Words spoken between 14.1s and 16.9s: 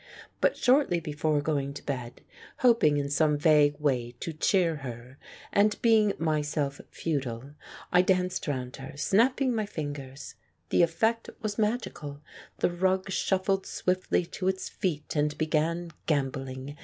to its feet, and began gambolling.